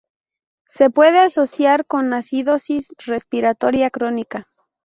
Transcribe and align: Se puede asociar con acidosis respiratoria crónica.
Se 0.71 0.89
puede 0.89 1.19
asociar 1.19 1.85
con 1.85 2.11
acidosis 2.13 2.87
respiratoria 3.05 3.91
crónica. 3.91 4.47